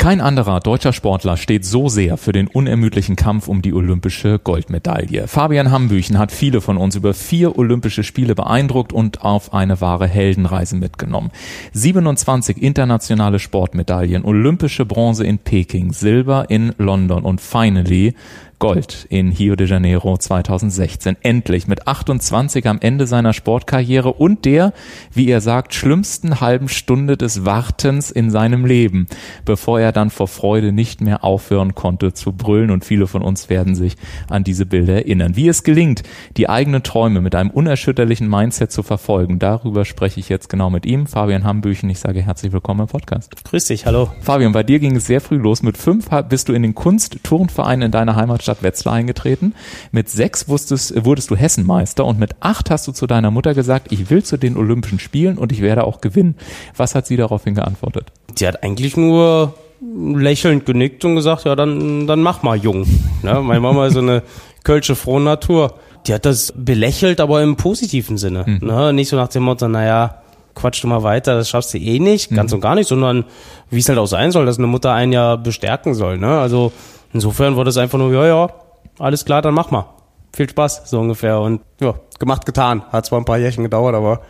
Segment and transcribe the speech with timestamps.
[0.00, 5.28] Kein anderer deutscher Sportler steht so sehr für den unermüdlichen Kampf um die olympische Goldmedaille.
[5.28, 10.06] Fabian Hambüchen hat viele von uns über vier olympische Spiele beeindruckt und auf eine wahre
[10.06, 11.30] Heldenreise mitgenommen.
[11.74, 18.14] 27 internationale Sportmedaillen, olympische Bronze in Peking, Silber in London und finally
[18.60, 21.16] Gold in Rio de Janeiro 2016.
[21.22, 24.74] Endlich mit 28 am Ende seiner Sportkarriere und der,
[25.14, 29.06] wie er sagt, schlimmsten halben Stunde des Wartens in seinem Leben,
[29.46, 33.48] bevor er dann vor Freude nicht mehr aufhören konnte zu brüllen und viele von uns
[33.48, 33.96] werden sich
[34.28, 35.36] an diese Bilder erinnern.
[35.36, 36.02] Wie es gelingt,
[36.36, 40.84] die eigenen Träume mit einem unerschütterlichen Mindset zu verfolgen, darüber spreche ich jetzt genau mit
[40.84, 41.88] ihm, Fabian Hambüchen.
[41.88, 43.42] Ich sage herzlich willkommen im Podcast.
[43.42, 44.10] Grüß dich, hallo.
[44.20, 45.62] Fabian, bei dir ging es sehr früh los.
[45.62, 49.54] Mit fünf bist du in den Kunst-Turnverein in deiner Heimatstadt Stadt Wetzlar eingetreten.
[49.92, 53.92] Mit sechs wusstest, wurdest du Hessenmeister und mit acht hast du zu deiner Mutter gesagt,
[53.92, 56.34] ich will zu den Olympischen Spielen und ich werde auch gewinnen.
[56.76, 58.08] Was hat sie daraufhin geantwortet?
[58.38, 62.86] Die hat eigentlich nur lächelnd genickt und gesagt, ja, dann, dann mach mal jung.
[63.22, 63.40] Ne?
[63.40, 64.22] Meine Mama ist so eine
[64.64, 65.74] kölsche Frohnatur.
[66.06, 68.44] Die hat das belächelt, aber im positiven Sinne.
[68.46, 68.66] Mhm.
[68.66, 68.92] Ne?
[68.92, 70.22] Nicht so nach dem Motto, naja,
[70.54, 72.56] quatsch du mal weiter, das schaffst du eh nicht, ganz mhm.
[72.56, 73.24] und gar nicht, sondern
[73.70, 76.18] wie es halt auch sein soll, dass eine Mutter einen ja bestärken soll.
[76.18, 76.38] Ne?
[76.38, 76.72] Also
[77.12, 78.48] Insofern war das einfach nur, ja, ja,
[78.98, 79.86] alles klar, dann mach mal.
[80.32, 81.40] Viel Spaß, so ungefähr.
[81.40, 82.82] Und ja, gemacht, getan.
[82.92, 84.20] Hat zwar ein paar Jährchen gedauert, aber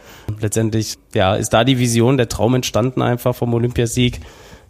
[0.41, 4.21] letztendlich, ja, ist da die Vision, der Traum entstanden einfach vom Olympiasieg.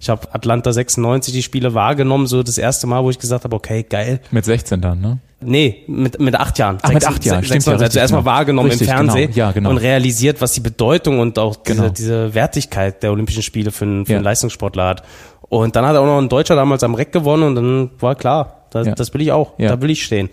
[0.00, 3.54] Ich habe Atlanta 96 die Spiele wahrgenommen, so das erste Mal, wo ich gesagt habe,
[3.54, 4.20] okay, geil.
[4.31, 5.19] Mit 16 dann, ne?
[5.43, 6.78] Nee, mit, mit acht Jahren.
[6.82, 7.72] Ach, mit acht Jahren, stimmt ja.
[7.72, 8.31] Also erstmal genau.
[8.31, 9.47] wahrgenommen richtig, im Fernsehen genau.
[9.47, 9.70] Ja, genau.
[9.70, 11.88] und realisiert, was die Bedeutung und auch diese, genau.
[11.91, 15.03] diese Wertigkeit der Olympischen Spiele für einen, für einen Leistungssportler hat.
[15.50, 18.15] Und dann hat er auch noch ein Deutscher damals am Reck gewonnen und dann war
[18.15, 18.94] klar, das, ja.
[18.94, 19.69] das will ich auch, ja.
[19.69, 20.31] da will ich stehen.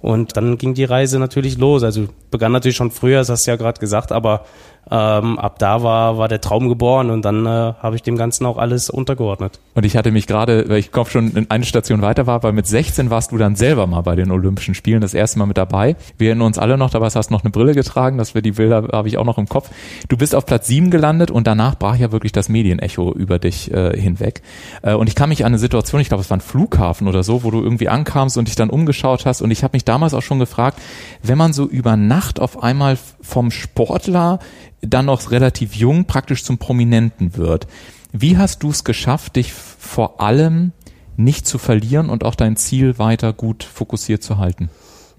[0.00, 1.82] Und dann ging die Reise natürlich los.
[1.82, 4.44] Also begann natürlich schon früher, das hast du ja gerade gesagt, aber
[4.90, 8.46] ähm, ab da war, war der Traum geboren und dann äh, habe ich dem Ganzen
[8.46, 9.60] auch alles untergeordnet.
[9.74, 12.52] Und ich hatte mich gerade, weil ich Kopf schon in eine Station weiter war, weil
[12.52, 15.58] mit 16 warst du dann selber mal bei den Olympischen Spielen, das erste Mal mit
[15.58, 15.96] dabei.
[16.16, 18.52] Wir erinnern uns alle noch, dabei hast du noch eine Brille getragen, dass wir die
[18.52, 19.70] Bilder habe ich auch noch im Kopf.
[20.08, 23.72] Du bist auf Platz 7 gelandet und danach brach ja wirklich das Medienecho über dich
[23.72, 24.42] äh, hinweg.
[24.82, 27.22] Äh, und ich kann mich an eine Situation, ich glaube, es war ein Flughafen oder
[27.22, 30.14] so, wo du irgendwie ankamst und dich dann umgeschaut hast und ich habe mich damals
[30.14, 30.80] auch schon gefragt,
[31.22, 34.38] wenn man so über Nacht auf einmal vom Sportler
[34.80, 37.66] dann noch relativ jung praktisch zum Prominenten wird.
[38.12, 40.72] Wie hast du es geschafft, dich vor allem
[41.16, 44.70] nicht zu verlieren und auch dein Ziel weiter gut fokussiert zu halten?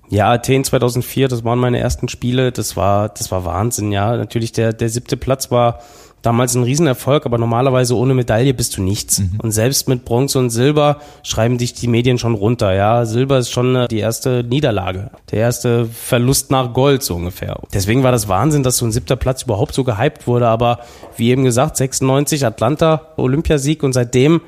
[0.09, 2.52] Ja, Athen 2004, das waren meine ersten Spiele.
[2.52, 3.92] Das war, das war Wahnsinn.
[3.92, 5.81] Ja, natürlich der der siebte Platz war
[6.22, 9.19] damals ein Riesenerfolg, aber normalerweise ohne Medaille bist du nichts.
[9.19, 9.40] Mhm.
[9.41, 12.74] Und selbst mit Bronze und Silber schreiben dich die Medien schon runter.
[12.74, 17.59] Ja, Silber ist schon äh, die erste Niederlage, der erste Verlust nach Gold so ungefähr.
[17.74, 20.47] Deswegen war das Wahnsinn, dass so ein siebter Platz überhaupt so gehypt wurde.
[20.47, 20.80] Aber
[21.18, 24.41] wie eben gesagt, 96 Atlanta Olympiasieg und seitdem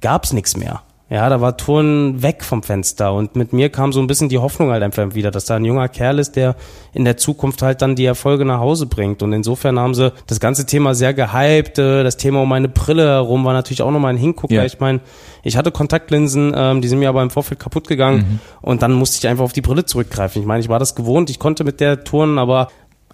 [0.00, 0.82] gab's nichts mehr.
[1.10, 4.36] Ja, da war Turn weg vom Fenster und mit mir kam so ein bisschen die
[4.36, 6.54] Hoffnung halt einfach wieder, dass da ein junger Kerl ist, der
[6.92, 9.22] in der Zukunft halt dann die Erfolge nach Hause bringt.
[9.22, 11.78] Und insofern haben sie das ganze Thema sehr gehypt.
[11.78, 14.52] Äh, das Thema um meine Brille herum war natürlich auch nochmal ein Hingucker.
[14.54, 14.64] Ja.
[14.66, 15.00] Ich meine,
[15.42, 18.40] ich hatte Kontaktlinsen, ähm, die sind mir aber im Vorfeld kaputt gegangen mhm.
[18.60, 20.42] und dann musste ich einfach auf die Brille zurückgreifen.
[20.42, 22.68] Ich meine, ich war das gewohnt, ich konnte mit der Turnen, aber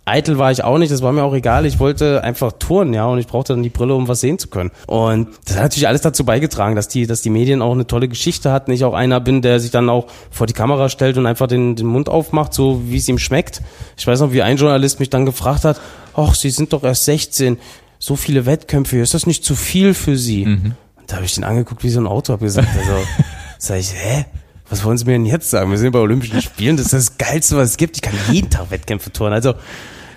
[0.04, 1.66] eitel war ich auch nicht, das war mir auch egal.
[1.66, 4.48] Ich wollte einfach touren, ja, und ich brauchte dann die Brille, um was sehen zu
[4.48, 4.70] können.
[4.86, 8.08] Und das hat natürlich alles dazu beigetragen, dass die, dass die Medien auch eine tolle
[8.08, 8.70] Geschichte hatten.
[8.72, 11.76] Ich auch einer bin, der sich dann auch vor die Kamera stellt und einfach den,
[11.76, 13.62] den Mund aufmacht, so wie es ihm schmeckt.
[13.96, 15.80] Ich weiß noch, wie ein Journalist mich dann gefragt hat,
[16.14, 17.58] ach, Sie sind doch erst 16,
[17.98, 20.44] so viele Wettkämpfe, ist das nicht zu viel für Sie?
[20.44, 20.74] Mhm.
[20.96, 23.06] Und da habe ich den angeguckt wie so ein Auto, habe gesagt, also,
[23.58, 24.26] sag ich, hä?
[24.68, 25.70] Was wollen Sie mir denn jetzt sagen?
[25.70, 27.96] Wir sind bei Olympischen Spielen, das ist das Geilste, was es gibt.
[27.96, 29.32] Ich kann jeden Tag Wettkämpfe touren.
[29.32, 29.54] Also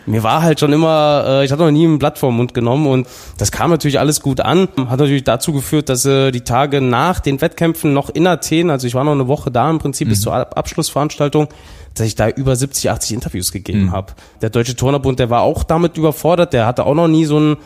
[0.08, 2.88] mir war halt schon immer, äh, ich hatte noch nie ein Blatt vor Mund genommen
[2.88, 3.08] und
[3.38, 4.70] das kam natürlich alles gut an.
[4.78, 8.88] Hat natürlich dazu geführt, dass äh, die Tage nach den Wettkämpfen noch in Athen, also
[8.88, 10.12] ich war noch eine Woche da im Prinzip mhm.
[10.12, 11.50] bis zur Abschlussveranstaltung,
[11.94, 13.92] dass ich da über 70, 80 Interviews gegeben mhm.
[13.92, 14.14] habe.
[14.42, 17.58] Der Deutsche Turnerbund, der war auch damit überfordert, der hatte auch noch nie so ein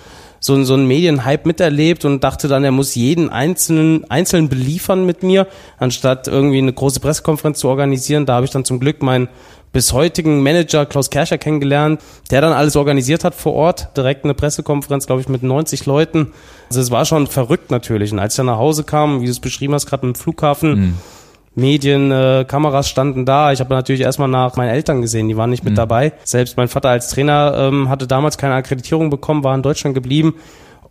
[0.43, 5.21] so, so ein Medienhype miterlebt und dachte dann, er muss jeden einzelnen einzeln beliefern mit
[5.21, 5.47] mir,
[5.77, 8.25] anstatt irgendwie eine große Pressekonferenz zu organisieren.
[8.25, 9.29] Da habe ich dann zum Glück meinen
[9.71, 12.01] bis heutigen Manager Klaus Kerscher kennengelernt,
[12.31, 16.33] der dann alles organisiert hat vor Ort, direkt eine Pressekonferenz, glaube ich, mit 90 Leuten.
[16.69, 18.11] Also es war schon verrückt natürlich.
[18.11, 20.71] Und als ich dann nach Hause kam, wie du es beschrieben hast, gerade im Flughafen,
[20.71, 20.97] mhm.
[21.53, 23.51] Medien, äh, Kameras standen da.
[23.51, 25.77] Ich habe natürlich erstmal nach meinen Eltern gesehen, die waren nicht mit mhm.
[25.77, 26.13] dabei.
[26.23, 30.35] Selbst mein Vater als Trainer ähm, hatte damals keine Akkreditierung bekommen, war in Deutschland geblieben.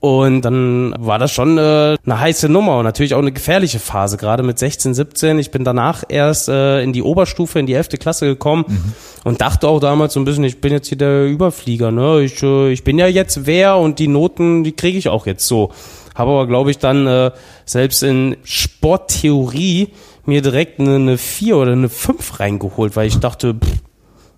[0.00, 4.16] Und dann war das schon äh, eine heiße Nummer und natürlich auch eine gefährliche Phase,
[4.16, 5.38] gerade mit 16, 17.
[5.38, 7.90] Ich bin danach erst äh, in die Oberstufe, in die 11.
[8.00, 8.94] Klasse gekommen mhm.
[9.24, 11.90] und dachte auch damals so ein bisschen, ich bin jetzt hier der Überflieger.
[11.90, 12.22] Ne?
[12.22, 15.46] Ich, äh, ich bin ja jetzt wer und die Noten, die kriege ich auch jetzt
[15.46, 15.70] so.
[16.14, 17.30] Habe aber, glaube ich, dann äh,
[17.66, 19.88] selbst in Sporttheorie
[20.24, 23.78] mir direkt eine, eine 4 oder eine 5 reingeholt, weil ich dachte, pff,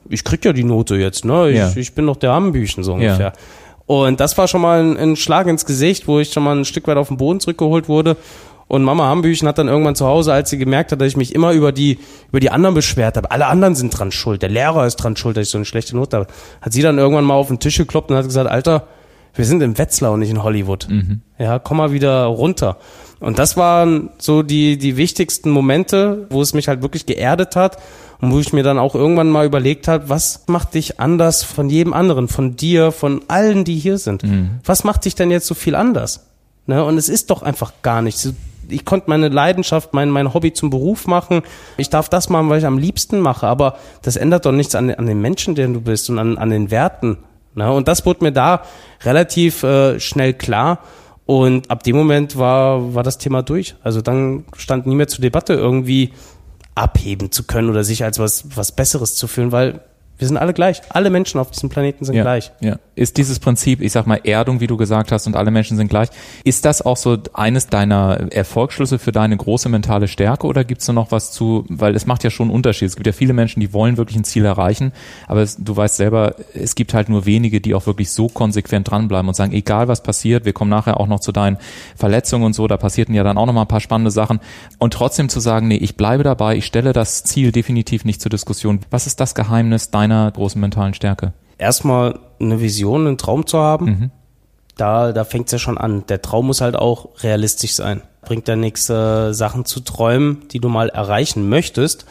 [0.08, 1.50] ich krieg ja die Note jetzt, ne?
[1.50, 1.73] Ich, ja.
[1.75, 3.19] ich bin doch der Ambüchen so ungefähr.
[3.19, 3.32] Ja.
[3.87, 6.64] Und das war schon mal ein, ein, Schlag ins Gesicht, wo ich schon mal ein
[6.64, 8.17] Stück weit auf den Boden zurückgeholt wurde.
[8.69, 11.34] Und Mama Hambüchen hat dann irgendwann zu Hause, als sie gemerkt hat, dass ich mich
[11.34, 11.99] immer über die,
[12.31, 15.37] über die anderen beschwert habe, alle anderen sind dran schuld, der Lehrer ist dran schuld,
[15.37, 16.26] dass ich so eine schlechte Note habe,
[16.62, 18.88] hat sie dann irgendwann mal auf den Tisch gekloppt und hat gesagt, Alter,
[19.34, 20.88] wir sind in Wetzlar und nicht in Hollywood.
[20.88, 21.20] Mhm.
[21.38, 22.79] Ja, komm mal wieder runter.
[23.22, 27.78] Und das waren so die, die wichtigsten Momente, wo es mich halt wirklich geerdet hat
[28.20, 31.70] und wo ich mir dann auch irgendwann mal überlegt habe, was macht dich anders von
[31.70, 34.24] jedem anderen, von dir, von allen, die hier sind?
[34.24, 34.58] Mhm.
[34.64, 36.26] Was macht dich denn jetzt so viel anders?
[36.66, 36.84] Ne?
[36.84, 38.28] Und es ist doch einfach gar nichts.
[38.69, 41.42] Ich konnte meine Leidenschaft, mein, mein Hobby zum Beruf machen.
[41.76, 43.46] Ich darf das machen, weil ich am liebsten mache.
[43.46, 46.50] Aber das ändert doch nichts an, an den Menschen, der du bist und an, an
[46.50, 47.19] den Werten.
[47.54, 47.70] Ne?
[47.72, 48.62] Und das wurde mir da
[49.04, 50.80] relativ äh, schnell klar.
[51.26, 53.74] Und ab dem Moment war, war das Thema durch.
[53.82, 56.12] Also dann stand nie mehr zur Debatte, irgendwie
[56.74, 59.80] abheben zu können oder sich als was, was Besseres zu fühlen, weil
[60.22, 60.80] wir sind alle gleich.
[60.88, 62.52] Alle Menschen auf diesem Planeten sind ja, gleich.
[62.60, 62.76] Ja.
[62.94, 65.88] Ist dieses Prinzip, ich sag mal Erdung, wie du gesagt hast, und alle Menschen sind
[65.88, 66.10] gleich,
[66.44, 70.92] ist das auch so eines deiner Erfolgsschlüsse für deine große mentale Stärke oder gibt's da
[70.92, 72.86] noch was zu, weil es macht ja schon einen Unterschied.
[72.86, 74.92] Es gibt ja viele Menschen, die wollen wirklich ein Ziel erreichen,
[75.26, 78.92] aber es, du weißt selber, es gibt halt nur wenige, die auch wirklich so konsequent
[78.92, 81.56] dranbleiben und sagen, egal was passiert, wir kommen nachher auch noch zu deinen
[81.96, 84.38] Verletzungen und so, da passierten ja dann auch noch mal ein paar spannende Sachen
[84.78, 88.30] und trotzdem zu sagen, nee, ich bleibe dabei, ich stelle das Ziel definitiv nicht zur
[88.30, 88.78] Diskussion.
[88.90, 91.32] Was ist das Geheimnis deiner großen mentalen Stärke?
[91.62, 93.86] erstmal eine Vision, einen Traum zu haben.
[93.86, 94.10] Mhm.
[94.76, 96.04] Da, da fängt es ja schon an.
[96.08, 98.02] Der Traum muss halt auch realistisch sein.
[98.22, 102.06] Bringt ja nichts, äh, Sachen zu träumen, die du mal erreichen möchtest,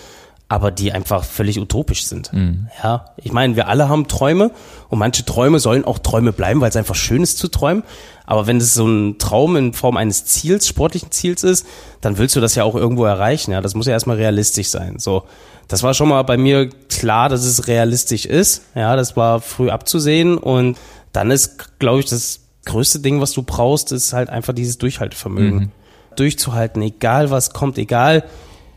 [0.47, 2.31] aber die einfach völlig utopisch sind.
[2.33, 2.67] Mhm.
[2.83, 4.51] Ja, ich meine, wir alle haben Träume
[4.89, 7.83] und manche Träume sollen auch Träume bleiben, weil es einfach schön ist zu träumen.
[8.25, 11.65] Aber wenn es so ein Traum in Form eines Ziels, sportlichen Ziels ist,
[12.01, 13.51] dann willst du das ja auch irgendwo erreichen.
[13.51, 14.99] Ja, das muss ja erstmal realistisch sein.
[14.99, 15.23] So,
[15.71, 18.63] das war schon mal bei mir klar, dass es realistisch ist.
[18.75, 20.77] Ja, das war früh abzusehen und
[21.13, 25.59] dann ist, glaube ich, das größte Ding, was du brauchst, ist halt einfach dieses Durchhaltevermögen.
[25.59, 25.71] Mhm.
[26.17, 28.25] Durchzuhalten, egal was kommt, egal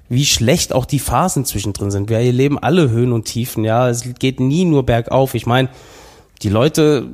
[0.09, 2.11] wie schlecht auch die Phasen zwischendrin sind.
[2.11, 3.89] Wir erleben alle Höhen und Tiefen, ja.
[3.89, 5.35] Es geht nie nur bergauf.
[5.35, 5.71] Ich meine,
[6.43, 7.09] die Leute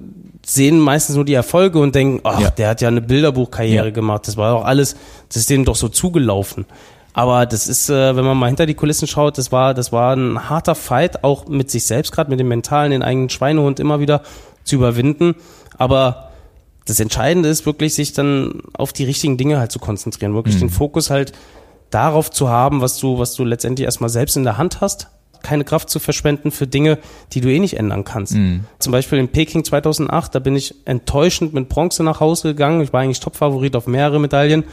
[0.44, 2.50] sehen meistens nur die Erfolge und denken, ach, ja.
[2.50, 3.90] der hat ja eine Bilderbuchkarriere ja.
[3.92, 4.28] gemacht.
[4.28, 4.94] Das war doch alles,
[5.28, 6.66] das ist denen doch so zugelaufen.
[7.12, 10.14] Aber das ist, äh, wenn man mal hinter die Kulissen schaut, das war, das war
[10.14, 14.00] ein harter Fight, auch mit sich selbst, gerade mit dem Mentalen, den eigenen Schweinehund immer
[14.00, 14.22] wieder
[14.64, 15.34] zu überwinden.
[15.76, 16.30] Aber
[16.86, 20.60] das Entscheidende ist wirklich, sich dann auf die richtigen Dinge halt zu konzentrieren, wirklich mhm.
[20.60, 21.32] den Fokus halt
[21.90, 25.08] darauf zu haben, was du, was du letztendlich erstmal selbst in der Hand hast,
[25.42, 26.98] keine Kraft zu verschwenden für Dinge,
[27.32, 28.34] die du eh nicht ändern kannst.
[28.34, 28.64] Mhm.
[28.78, 32.82] Zum Beispiel in Peking 2008, da bin ich enttäuschend mit Bronze nach Hause gegangen.
[32.82, 34.64] Ich war eigentlich Topfavorit auf mehrere Medaillen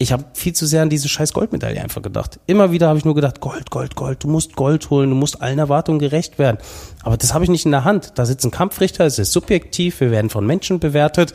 [0.00, 2.40] ich habe viel zu sehr an diese scheiß Goldmedaille einfach gedacht.
[2.46, 5.42] Immer wieder habe ich nur gedacht, Gold, Gold, Gold, du musst Gold holen, du musst
[5.42, 6.56] allen Erwartungen gerecht werden.
[7.02, 8.12] Aber das habe ich nicht in der Hand.
[8.14, 11.34] Da sitzt ein Kampfrichter, es ist subjektiv, wir werden von Menschen bewertet.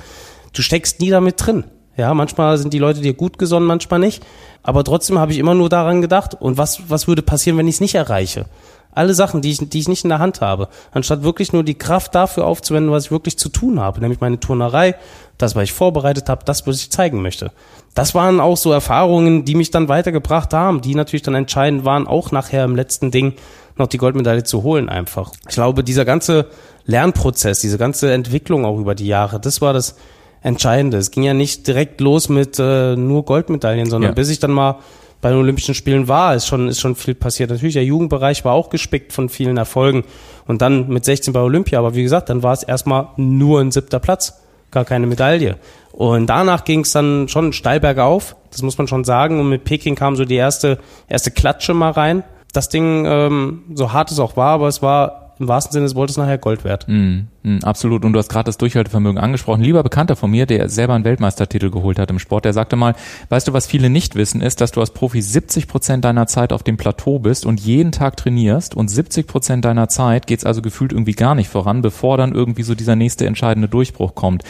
[0.52, 1.66] Du steckst nie damit drin.
[1.96, 4.26] Ja, manchmal sind die Leute dir gut gesonnen, manchmal nicht.
[4.64, 7.76] Aber trotzdem habe ich immer nur daran gedacht, und was, was würde passieren, wenn ich
[7.76, 8.48] es nicht erreiche?
[8.92, 10.70] Alle Sachen, die ich, die ich nicht in der Hand habe.
[10.92, 14.00] Anstatt wirklich nur die Kraft dafür aufzuwenden, was ich wirklich zu tun habe.
[14.00, 14.96] Nämlich meine Turnerei,
[15.38, 17.52] das, was ich vorbereitet habe, das, was ich zeigen möchte
[17.96, 22.08] das waren auch so Erfahrungen, die mich dann weitergebracht haben, die natürlich dann entscheidend waren,
[22.08, 23.34] auch nachher im letzten Ding
[23.78, 25.32] noch die Goldmedaille zu holen einfach.
[25.48, 26.48] Ich glaube, dieser ganze
[26.86, 29.96] Lernprozess, diese ganze Entwicklung auch über die Jahre, das war das
[30.42, 30.98] Entscheidende.
[30.98, 34.16] Es ging ja nicht direkt los mit äh, nur Goldmedaillen, sondern ja.
[34.16, 34.80] bis ich dann mal
[35.22, 37.50] bei den Olympischen Spielen war, ist schon, ist schon viel passiert.
[37.50, 40.04] Natürlich, der Jugendbereich war auch gespickt von vielen Erfolgen
[40.46, 43.72] und dann mit 16 bei Olympia, aber wie gesagt, dann war es erstmal nur ein
[43.72, 45.58] siebter Platz, gar keine Medaille.
[45.92, 49.40] Und danach ging es dann schon steil bergauf, das muss man schon sagen.
[49.40, 52.24] Und mit Peking kam so die erste, erste Klatsche mal rein.
[52.52, 55.96] das Ding, ähm, so hart es auch war, aber es war im wahrsten Sinne des
[55.96, 56.88] Wortes nachher Gold wert.
[56.88, 58.06] Mm, mm, absolut.
[58.06, 59.62] Und du hast gerade das Durchhaltevermögen angesprochen.
[59.62, 62.96] Lieber Bekannter von mir, der selber einen Weltmeistertitel geholt hat im Sport, der sagte mal,
[63.30, 66.54] weißt du, was viele nicht wissen, ist, dass du als Profi 70 Prozent deiner Zeit
[66.54, 70.62] auf dem Plateau bist und jeden Tag trainierst und 70 Prozent deiner Zeit geht's also
[70.62, 74.44] gefühlt irgendwie gar nicht voran, bevor dann irgendwie so dieser nächste entscheidende Durchbruch kommt.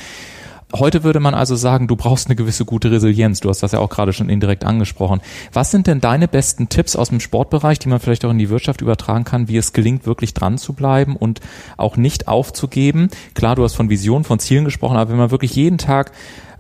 [0.74, 3.39] Heute würde man also sagen, du brauchst eine gewisse gute Resilienz.
[3.39, 5.22] Du hast das ja auch gerade schon indirekt angesprochen.
[5.53, 8.50] Was sind denn deine besten Tipps aus dem Sportbereich, die man vielleicht auch in die
[8.50, 11.39] Wirtschaft übertragen kann, wie es gelingt, wirklich dran zu bleiben und
[11.77, 13.10] auch nicht aufzugeben?
[13.36, 16.12] Klar, du hast von Visionen, von Zielen gesprochen, aber wenn man wirklich jeden Tag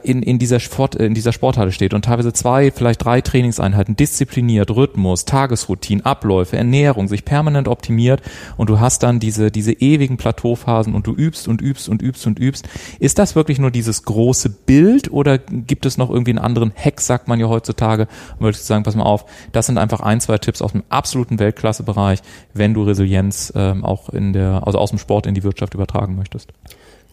[0.05, 4.71] in, in, dieser Sport, in dieser Sporthalle steht und teilweise zwei, vielleicht drei Trainingseinheiten diszipliniert,
[4.71, 8.21] Rhythmus, Tagesroutinen, Abläufe, Ernährung sich permanent optimiert
[8.57, 12.27] und du hast dann diese, diese ewigen Plateauphasen und du übst und übst und übst
[12.27, 12.69] und übst.
[12.99, 17.01] Ist das wirklich nur dieses große Bild oder gibt es noch irgendwie einen anderen Hack,
[17.01, 20.21] sagt man ja heutzutage, und würde ich sagen, pass mal auf, das sind einfach ein,
[20.21, 22.19] zwei Tipps aus dem absoluten Weltklassebereich,
[22.53, 26.15] wenn du Resilienz ähm, auch in der, also aus dem Sport in die Wirtschaft übertragen
[26.15, 26.53] möchtest.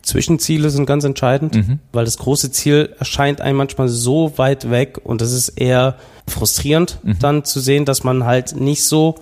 [0.03, 1.79] Zwischenziele sind ganz entscheidend, mhm.
[1.93, 6.99] weil das große Ziel erscheint einem manchmal so weit weg und das ist eher frustrierend
[7.03, 7.19] mhm.
[7.21, 9.17] dann zu sehen, dass man halt nicht so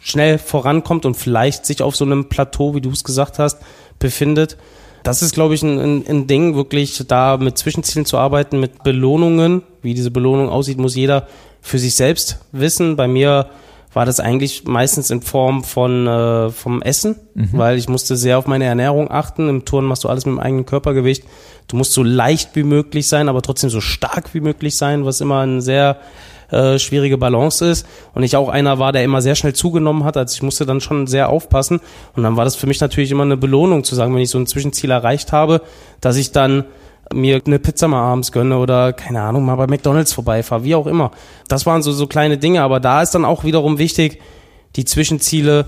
[0.00, 3.58] schnell vorankommt und vielleicht sich auf so einem Plateau, wie du es gesagt hast,
[3.98, 4.56] befindet.
[5.02, 8.82] Das ist, glaube ich, ein, ein, ein Ding, wirklich da mit Zwischenzielen zu arbeiten, mit
[8.82, 9.62] Belohnungen.
[9.82, 11.26] Wie diese Belohnung aussieht, muss jeder
[11.62, 12.96] für sich selbst wissen.
[12.96, 13.48] Bei mir
[13.92, 17.48] war das eigentlich meistens in Form von äh, vom Essen, mhm.
[17.52, 19.48] weil ich musste sehr auf meine Ernährung achten.
[19.48, 21.24] Im Turnen machst du alles mit dem eigenen Körpergewicht.
[21.68, 25.20] Du musst so leicht wie möglich sein, aber trotzdem so stark wie möglich sein, was
[25.20, 25.98] immer ein sehr
[26.50, 27.86] äh, schwierige Balance ist.
[28.14, 30.16] Und ich auch einer war, der immer sehr schnell zugenommen hat.
[30.16, 31.80] Also ich musste dann schon sehr aufpassen.
[32.16, 34.38] Und dann war das für mich natürlich immer eine Belohnung zu sagen, wenn ich so
[34.38, 35.60] ein Zwischenziel erreicht habe,
[36.00, 36.64] dass ich dann
[37.12, 40.86] mir eine Pizza mal abends gönne oder keine Ahnung, mal bei McDonalds vorbeifahre, wie auch
[40.86, 41.10] immer.
[41.48, 44.20] Das waren so, so kleine Dinge, aber da ist dann auch wiederum wichtig,
[44.76, 45.66] die Zwischenziele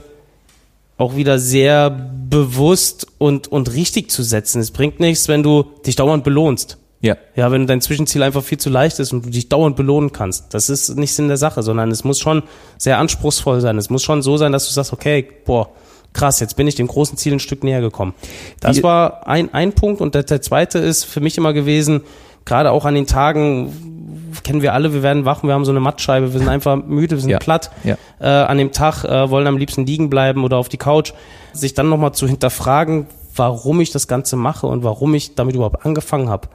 [0.99, 4.61] auch wieder sehr bewusst und, und richtig zu setzen.
[4.61, 6.77] Es bringt nichts, wenn du dich dauernd belohnst.
[7.01, 7.17] Ja.
[7.35, 10.53] Ja, wenn dein Zwischenziel einfach viel zu leicht ist und du dich dauernd belohnen kannst.
[10.53, 12.43] Das ist nicht Sinn der Sache, sondern es muss schon
[12.77, 13.79] sehr anspruchsvoll sein.
[13.79, 15.71] Es muss schon so sein, dass du sagst, okay, boah,
[16.13, 18.15] krass, jetzt bin ich dem großen Ziel ein Stück näher gekommen.
[18.61, 22.03] Das Wie, war ein, ein Punkt und der, der zweite ist für mich immer gewesen,
[22.45, 25.81] gerade auch an den Tagen, kennen wir alle, wir werden wach, wir haben so eine
[25.81, 27.71] Mattscheibe, wir sind einfach müde, wir sind ja, platt.
[27.85, 27.97] Ja.
[28.21, 31.13] Äh, an dem Tag äh, wollen am liebsten liegen bleiben oder auf die Couch.
[31.53, 35.85] Sich dann nochmal zu hinterfragen, warum ich das Ganze mache und warum ich damit überhaupt
[35.85, 36.49] angefangen habe.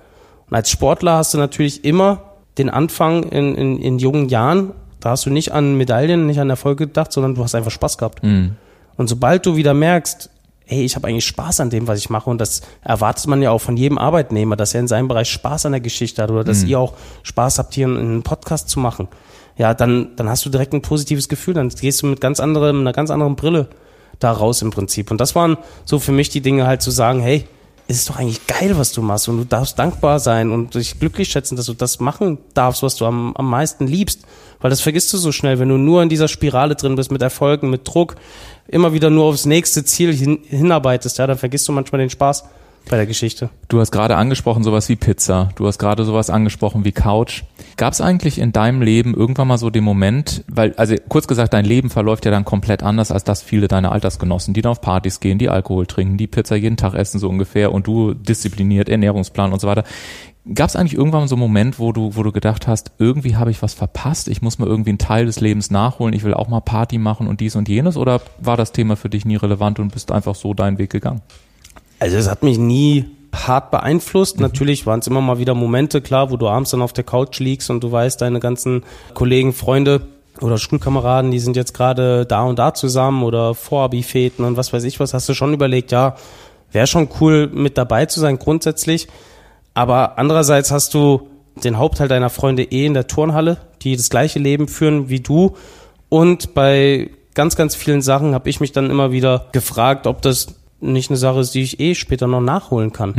[0.50, 2.22] Und als Sportler hast du natürlich immer
[2.58, 6.50] den Anfang in, in, in jungen Jahren, da hast du nicht an Medaillen, nicht an
[6.50, 8.24] Erfolg gedacht, sondern du hast einfach Spaß gehabt.
[8.24, 8.56] Mhm.
[8.98, 10.30] Und sobald du wieder merkst,
[10.66, 13.52] hey, ich habe eigentlich Spaß an dem, was ich mache und das erwartet man ja
[13.52, 16.44] auch von jedem Arbeitnehmer, dass er in seinem Bereich Spaß an der Geschichte hat oder
[16.44, 16.70] dass mhm.
[16.70, 19.08] ihr auch Spaß habt, hier einen Podcast zu machen.
[19.58, 22.82] Ja, dann, dann hast du direkt ein positives Gefühl, dann gehst du mit ganz anderem,
[22.82, 23.68] einer ganz anderen Brille
[24.20, 25.12] da raus im Prinzip.
[25.12, 27.46] Und das waren so für mich die Dinge halt zu sagen, hey,
[27.88, 31.00] es ist doch eigentlich geil, was du machst und du darfst dankbar sein und dich
[31.00, 34.22] glücklich schätzen, dass du das machen darfst, was du am, am meisten liebst.
[34.60, 37.22] Weil das vergisst du so schnell, wenn du nur in dieser Spirale drin bist mit
[37.22, 38.16] Erfolgen, mit Druck,
[38.68, 42.46] immer wieder nur aufs nächste Ziel hin, hinarbeitest, ja, dann vergisst du manchmal den Spaß
[42.90, 43.50] bei der Geschichte.
[43.68, 47.44] Du hast gerade angesprochen sowas wie Pizza, du hast gerade sowas angesprochen wie Couch.
[47.78, 51.54] Gab es eigentlich in deinem Leben irgendwann mal so den Moment, weil, also kurz gesagt,
[51.54, 54.82] dein Leben verläuft ja dann komplett anders als das viele deiner Altersgenossen, die dann auf
[54.82, 58.90] Partys gehen, die Alkohol trinken, die Pizza jeden Tag essen so ungefähr und du diszipliniert,
[58.90, 59.84] Ernährungsplan und so weiter.
[60.54, 63.50] Gab es eigentlich irgendwann so einen Moment, wo du, wo du gedacht hast, irgendwie habe
[63.50, 66.48] ich was verpasst, ich muss mir irgendwie einen Teil des Lebens nachholen, ich will auch
[66.48, 67.98] mal Party machen und dies und jenes?
[67.98, 71.22] Oder war das Thema für dich nie relevant und bist einfach so deinen Weg gegangen?
[72.00, 74.38] Also es hat mich nie hart beeinflusst.
[74.38, 74.44] Mhm.
[74.44, 77.40] Natürlich waren es immer mal wieder Momente, klar, wo du abends dann auf der Couch
[77.40, 78.84] liegst und du weißt, deine ganzen
[79.14, 80.02] Kollegen, Freunde
[80.42, 84.84] oder Schulkameraden, die sind jetzt gerade da und da zusammen oder Vorabi-Fäten und was weiß
[84.84, 86.16] ich was, hast du schon überlegt, ja,
[86.72, 89.08] wäre schon cool mit dabei zu sein grundsätzlich.
[89.76, 91.30] Aber andererseits hast du
[91.64, 95.56] den Hauptteil deiner Freunde eh in der Turnhalle, die das gleiche Leben führen wie du.
[96.10, 100.56] Und bei ganz, ganz vielen Sachen habe ich mich dann immer wieder gefragt, ob das
[100.80, 103.10] nicht eine Sache ist, die ich eh später noch nachholen kann.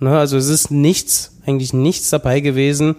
[0.00, 0.06] Mhm.
[0.06, 2.96] Ne, also es ist nichts, eigentlich nichts dabei gewesen,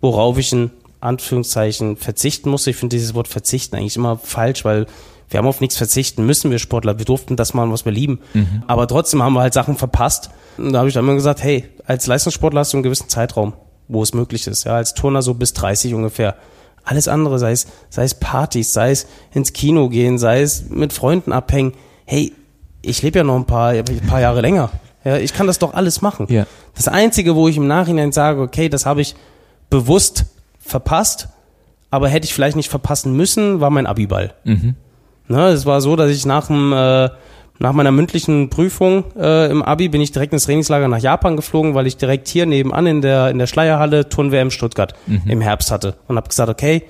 [0.00, 0.70] worauf ich in
[1.00, 2.70] Anführungszeichen verzichten musste.
[2.70, 4.86] Ich finde dieses Wort verzichten eigentlich immer falsch, weil
[5.34, 6.96] wir haben auf nichts verzichten müssen, wir Sportler.
[6.98, 8.20] Wir durften das machen, was wir lieben.
[8.34, 8.62] Mhm.
[8.68, 10.30] Aber trotzdem haben wir halt Sachen verpasst.
[10.56, 13.52] Und da habe ich dann immer gesagt, hey, als Leistungssportler hast du einen gewissen Zeitraum,
[13.88, 14.62] wo es möglich ist.
[14.62, 16.36] Ja, als Turner so bis 30 ungefähr.
[16.84, 20.92] Alles andere, sei es, sei es Partys, sei es ins Kino gehen, sei es mit
[20.92, 21.72] Freunden abhängen.
[22.04, 22.32] Hey,
[22.82, 24.70] ich lebe ja noch ein paar, ein paar Jahre länger.
[25.04, 26.28] Ja, ich kann das doch alles machen.
[26.28, 26.46] Ja.
[26.76, 29.16] Das Einzige, wo ich im Nachhinein sage, okay, das habe ich
[29.68, 30.26] bewusst
[30.60, 31.28] verpasst,
[31.90, 34.32] aber hätte ich vielleicht nicht verpassen müssen, war mein Abiball.
[34.44, 34.76] Mhm.
[35.28, 37.08] Ne, es war so, dass ich nach dem äh,
[37.60, 41.74] nach meiner mündlichen Prüfung äh, im Abi bin ich direkt ins Trainingslager nach Japan geflogen,
[41.74, 45.22] weil ich direkt hier nebenan in der in der Schleierhalle Turn-WM Stuttgart mhm.
[45.26, 46.82] im Herbst hatte und habe gesagt, okay,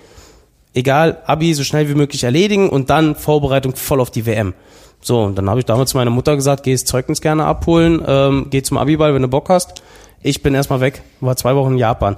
[0.72, 4.54] egal, Abi so schnell wie möglich erledigen und dann Vorbereitung voll auf die WM.
[5.00, 8.02] So, und dann habe ich damals zu meiner Mutter gesagt, geh das Zeugnis gerne abholen,
[8.06, 9.82] ähm, geh zum Abiball, wenn du Bock hast.
[10.22, 12.16] Ich bin erstmal weg, war zwei Wochen in Japan.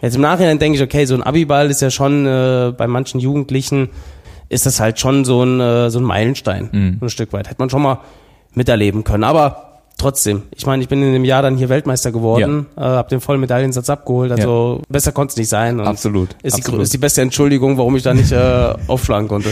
[0.00, 3.18] Jetzt im Nachhinein denke ich, okay, so ein Abiball ist ja schon äh, bei manchen
[3.18, 3.90] Jugendlichen
[4.50, 6.98] ist das halt schon so ein, äh, so ein Meilenstein, mhm.
[7.00, 7.48] ein Stück weit.
[7.48, 8.00] Hätte man schon mal
[8.54, 9.24] miterleben können.
[9.24, 12.82] Aber trotzdem, ich meine, ich bin in dem Jahr dann hier Weltmeister geworden, ja.
[12.82, 14.84] äh, habe den vollen Medaillensatz abgeholt, also ja.
[14.88, 15.80] besser konnte es nicht sein.
[15.80, 16.30] Absolut.
[16.42, 16.80] Ist, absolut.
[16.80, 19.50] Die, ist die beste Entschuldigung, warum ich da nicht äh, aufschlagen konnte.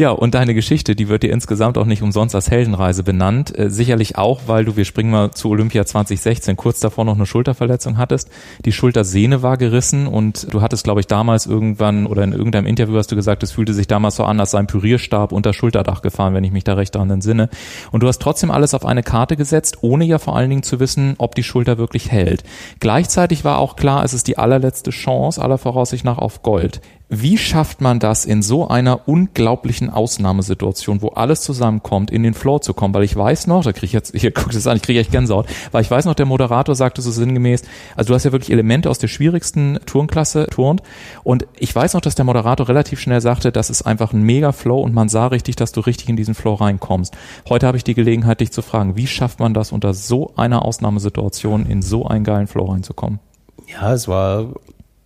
[0.00, 3.54] Ja, und deine Geschichte, die wird dir insgesamt auch nicht umsonst als Heldenreise benannt.
[3.58, 7.26] Äh, sicherlich auch, weil du, wir springen mal zu Olympia 2016, kurz davor noch eine
[7.26, 8.30] Schulterverletzung hattest.
[8.64, 12.96] Die Schultersehne war gerissen und du hattest, glaube ich, damals irgendwann oder in irgendeinem Interview
[12.96, 16.00] hast du gesagt, es fühlte sich damals so an, als sei ein Pürierstab unter Schulterdach
[16.00, 17.50] gefahren, wenn ich mich da recht daran entsinne.
[17.92, 20.80] Und du hast trotzdem alles auf eine Karte gesetzt, ohne ja vor allen Dingen zu
[20.80, 22.42] wissen, ob die Schulter wirklich hält.
[22.78, 26.80] Gleichzeitig war auch klar, es ist die allerletzte Chance aller Voraussicht nach auf Gold.
[27.12, 32.60] Wie schafft man das in so einer unglaublichen Ausnahmesituation, wo alles zusammenkommt, in den Floor
[32.60, 32.94] zu kommen?
[32.94, 35.10] Weil ich weiß noch, da kriege ich jetzt, hier guckt es an, ich kriege echt
[35.10, 37.62] Gänsehaut, weil ich weiß noch, der Moderator sagte so sinngemäß,
[37.96, 40.82] also du hast ja wirklich Elemente aus der schwierigsten Turnklasse turnt
[41.24, 44.52] und ich weiß noch, dass der Moderator relativ schnell sagte, das ist einfach ein mega
[44.52, 47.16] Flow und man sah richtig, dass du richtig in diesen Flow reinkommst.
[47.48, 50.64] Heute habe ich die Gelegenheit, dich zu fragen, wie schafft man das unter so einer
[50.64, 53.18] Ausnahmesituation in so einen geilen Flow reinzukommen?
[53.66, 54.46] Ja, es war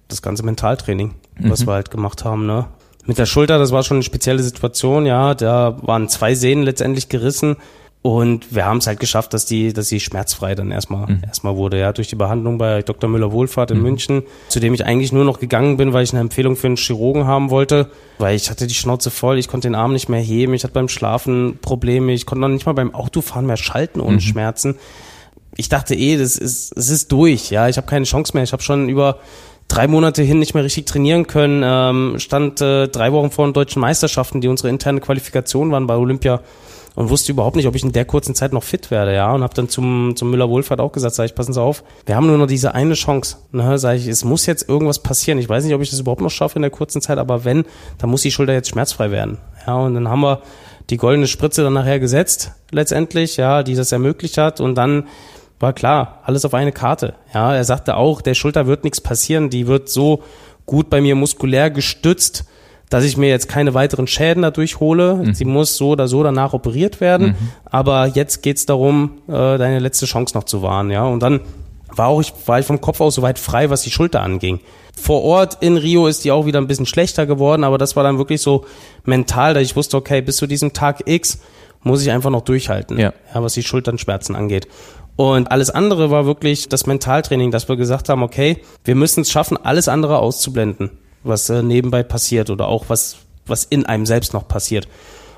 [0.08, 1.66] das ganze Mentaltraining was mhm.
[1.66, 2.66] wir halt gemacht haben, ne?
[3.06, 5.34] Mit der Schulter, das war schon eine spezielle Situation, ja.
[5.34, 7.56] Da waren zwei Sehnen letztendlich gerissen.
[8.06, 11.22] Und wir haben es halt geschafft, dass die, dass sie schmerzfrei dann erstmal, mhm.
[11.26, 13.08] erstmal wurde, ja, durch die Behandlung bei Dr.
[13.08, 13.82] Müller Wohlfahrt in mhm.
[13.82, 16.76] München, zu dem ich eigentlich nur noch gegangen bin, weil ich eine Empfehlung für einen
[16.76, 20.20] Chirurgen haben wollte, weil ich hatte die Schnauze voll, ich konnte den Arm nicht mehr
[20.20, 24.02] heben, ich hatte beim Schlafen Probleme, ich konnte noch nicht mal beim Autofahren mehr schalten
[24.02, 24.20] ohne mhm.
[24.20, 24.74] Schmerzen.
[25.56, 28.42] Ich dachte eh, das ist, es ist durch, ja, ich habe keine Chance mehr.
[28.42, 29.18] Ich habe schon über
[29.74, 33.54] drei Monate hin nicht mehr richtig trainieren können, ähm, stand äh, drei Wochen vor den
[33.54, 36.40] deutschen Meisterschaften, die unsere interne Qualifikation waren bei Olympia
[36.94, 39.42] und wusste überhaupt nicht, ob ich in der kurzen Zeit noch fit werde, ja, und
[39.42, 42.38] habe dann zum, zum Müller-Wohlfahrt auch gesagt, sag ich, passen Sie auf, wir haben nur
[42.38, 45.74] noch diese eine Chance, ne, sag ich, es muss jetzt irgendwas passieren, ich weiß nicht,
[45.74, 47.64] ob ich das überhaupt noch schaffe in der kurzen Zeit, aber wenn,
[47.98, 50.40] dann muss die Schulter jetzt schmerzfrei werden, ja, und dann haben wir
[50.90, 54.60] die goldene Spritze dann nachher gesetzt, letztendlich, ja, die das ermöglicht hat.
[54.60, 55.04] Und dann
[55.64, 57.14] war klar, alles auf eine Karte.
[57.32, 60.22] Ja, er sagte auch, der Schulter wird nichts passieren, die wird so
[60.66, 62.44] gut bei mir muskulär gestützt,
[62.90, 65.14] dass ich mir jetzt keine weiteren Schäden dadurch hole.
[65.14, 65.34] Mhm.
[65.34, 67.28] Sie muss so oder so danach operiert werden.
[67.28, 67.50] Mhm.
[67.64, 70.90] Aber jetzt geht's darum, äh, deine letzte Chance noch zu wahren.
[70.90, 71.40] Ja, und dann
[71.88, 74.60] war auch ich war ich vom Kopf aus soweit frei, was die Schulter anging.
[75.00, 78.04] Vor Ort in Rio ist die auch wieder ein bisschen schlechter geworden, aber das war
[78.04, 78.64] dann wirklich so
[79.04, 81.40] mental, dass ich wusste, okay, bis zu diesem Tag X
[81.82, 83.12] muss ich einfach noch durchhalten, ja.
[83.34, 84.68] ja was die Schulternschmerzen angeht.
[85.16, 89.30] Und alles andere war wirklich das Mentaltraining, dass wir gesagt haben, okay, wir müssen es
[89.30, 90.90] schaffen, alles andere auszublenden,
[91.22, 94.88] was äh, nebenbei passiert oder auch was, was in einem selbst noch passiert.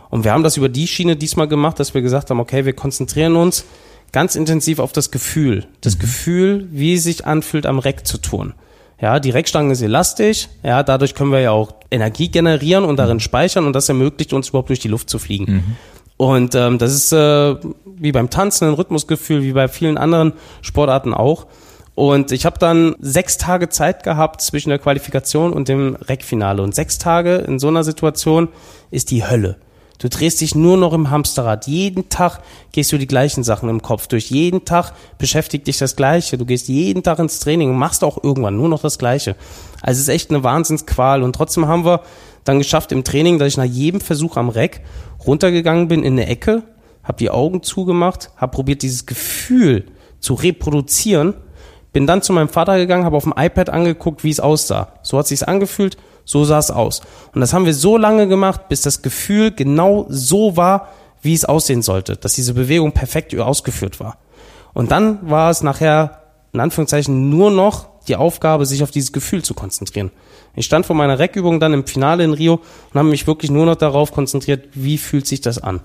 [0.09, 2.73] Und wir haben das über die Schiene diesmal gemacht, dass wir gesagt haben, okay, wir
[2.73, 3.65] konzentrieren uns
[4.12, 5.67] ganz intensiv auf das Gefühl.
[5.81, 6.01] Das mhm.
[6.01, 8.55] Gefühl, wie es sich anfühlt, am Reck zu tun.
[9.01, 10.49] Ja, die Reckstange ist elastisch.
[10.62, 13.21] Ja, dadurch können wir ja auch Energie generieren und darin mhm.
[13.21, 15.53] speichern und das ermöglicht uns überhaupt durch die Luft zu fliegen.
[15.53, 15.77] Mhm.
[16.17, 21.13] Und ähm, das ist äh, wie beim Tanzen ein Rhythmusgefühl, wie bei vielen anderen Sportarten
[21.13, 21.47] auch.
[21.95, 26.63] Und ich habe dann sechs Tage Zeit gehabt zwischen der Qualifikation und dem Reckfinale.
[26.63, 28.49] Und sechs Tage in so einer Situation
[28.91, 29.57] ist die Hölle.
[29.99, 31.67] Du drehst dich nur noch im Hamsterrad.
[31.67, 32.41] Jeden Tag
[32.73, 34.31] gehst du die gleichen Sachen im Kopf durch.
[34.31, 36.37] Jeden Tag beschäftigt dich das Gleiche.
[36.37, 39.37] Du gehst jeden Tag ins Training und machst auch irgendwann nur noch das Gleiche.
[39.81, 41.23] Also es ist echt eine Wahnsinnsqual.
[41.23, 42.03] Und trotzdem haben wir
[42.49, 44.83] dann geschafft im Training, dass ich nach jedem Versuch am Reck
[45.27, 46.63] runtergegangen bin in eine Ecke,
[47.03, 49.87] habe die Augen zugemacht, habe probiert, dieses Gefühl
[50.19, 51.35] zu reproduzieren,
[51.93, 54.93] bin dann zu meinem Vater gegangen, habe auf dem iPad angeguckt, wie es aussah.
[55.03, 57.01] So hat sich's angefühlt, so sah es aus.
[57.35, 60.89] Und das haben wir so lange gemacht, bis das Gefühl genau so war,
[61.23, 64.19] wie es aussehen sollte, dass diese Bewegung perfekt ausgeführt war.
[64.75, 69.42] Und dann war es nachher, in Anführungszeichen, nur noch die Aufgabe, sich auf dieses Gefühl
[69.42, 70.11] zu konzentrieren.
[70.55, 73.66] Ich stand vor meiner Reckübung dann im Finale in Rio und habe mich wirklich nur
[73.66, 75.81] noch darauf konzentriert, wie fühlt sich das an?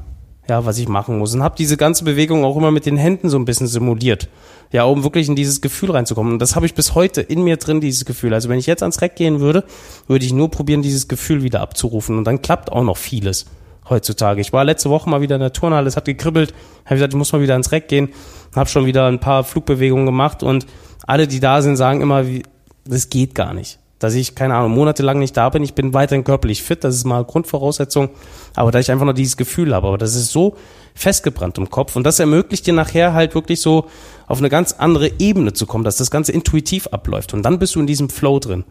[0.49, 1.33] Ja, was ich machen muss.
[1.33, 4.27] Und habe diese ganze Bewegung auch immer mit den Händen so ein bisschen simuliert.
[4.71, 6.33] Ja, um wirklich in dieses Gefühl reinzukommen.
[6.33, 8.33] Und das habe ich bis heute in mir drin, dieses Gefühl.
[8.33, 9.65] Also wenn ich jetzt ans Reck gehen würde,
[10.07, 12.17] würde ich nur probieren, dieses Gefühl wieder abzurufen.
[12.17, 13.45] Und dann klappt auch noch vieles
[13.91, 14.41] heutzutage.
[14.41, 16.53] Ich war letzte Woche mal wieder in der Turnhalle, es hat gekribbelt,
[16.85, 18.09] habe gesagt, ich muss mal wieder ans Reck gehen,
[18.55, 20.65] habe schon wieder ein paar Flugbewegungen gemacht und
[21.05, 22.43] alle, die da sind, sagen immer, wie,
[22.85, 23.77] das geht gar nicht.
[24.01, 25.61] dass ich, keine Ahnung, monatelang nicht da bin.
[25.61, 28.09] Ich bin weiterhin körperlich fit, das ist mal Grundvoraussetzung,
[28.55, 29.87] aber dass ich einfach noch dieses Gefühl habe.
[29.87, 30.55] Aber das ist so
[30.95, 33.85] festgebrannt im Kopf und das ermöglicht dir nachher halt wirklich so
[34.27, 37.75] auf eine ganz andere Ebene zu kommen, dass das Ganze intuitiv abläuft und dann bist
[37.75, 38.65] du in diesem Flow drin.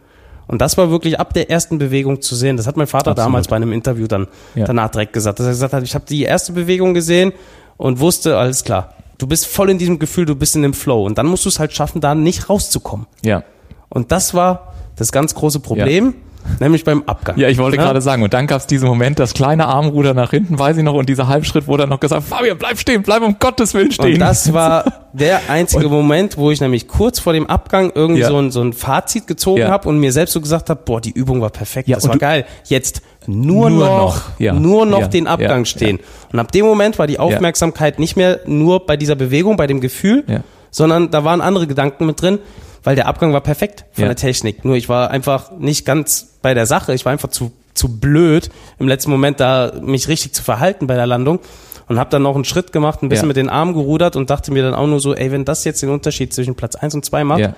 [0.51, 2.57] Und das war wirklich ab der ersten Bewegung zu sehen.
[2.57, 3.25] Das hat mein Vater Absolut.
[3.27, 4.65] damals bei einem Interview dann Ja.
[4.65, 7.31] danach direkt gesagt, dass er gesagt hat, ich habe die erste Bewegung gesehen
[7.77, 11.05] und wusste, alles klar, du bist voll in diesem Gefühl, du bist in dem Flow
[11.05, 13.07] und dann musst du es halt schaffen, da nicht rauszukommen.
[13.23, 13.43] Ja.
[13.89, 16.13] Und das war das ganz große Problem,
[16.59, 17.37] nämlich beim Abgang.
[17.37, 17.83] Ja, ich wollte Ja?
[17.83, 20.83] gerade sagen, und dann gab es diesen Moment, das kleine Armruder nach hinten, weiß ich
[20.83, 23.91] noch, und dieser Halbschritt, wo dann noch gesagt, Fabian, bleib stehen, bleib um Gottes Willen
[23.91, 24.13] stehen.
[24.13, 28.27] Und das war der einzige Moment, wo ich nämlich kurz vor dem Abgang irgendwie Ja.
[28.29, 29.69] so, ein, so ein Fazit gezogen Ja.
[29.69, 32.11] habe und mir selbst so gesagt habe, boah, die Übung war perfekt, Ja, das und
[32.11, 32.45] war geil.
[32.65, 35.99] Jetzt nur, Nur noch, noch, nur noch den Abgang stehen.
[36.33, 39.79] Und ab dem Moment war die Aufmerksamkeit nicht mehr nur bei dieser Bewegung, bei dem
[39.81, 40.23] Gefühl,
[40.71, 42.39] sondern da waren andere Gedanken mit drin,
[42.83, 44.07] weil der Abgang war perfekt von Ja.
[44.09, 44.65] der Technik.
[44.65, 46.93] Nur ich war einfach nicht ganz bei der Sache.
[46.93, 50.95] Ich war einfach zu, zu blöd, im letzten Moment da mich richtig zu verhalten bei
[50.95, 51.39] der Landung.
[51.87, 53.27] Und habe dann noch einen Schritt gemacht, ein bisschen Ja.
[53.27, 55.81] mit den Armen gerudert und dachte mir dann auch nur so, ey, wenn das jetzt
[55.81, 57.55] den Unterschied zwischen Platz eins und zwei macht, ja.